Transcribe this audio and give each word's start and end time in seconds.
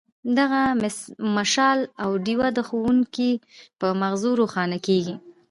دغه 0.37 0.61
مشال 1.35 1.79
او 2.03 2.09
ډیوه 2.25 2.47
د 2.57 2.59
ښوونکي 2.67 3.31
په 3.79 3.87
مازغو 4.01 4.39
روښانه 4.41 4.77
کیږي. 4.85 5.15